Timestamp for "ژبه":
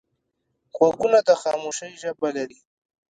2.01-2.29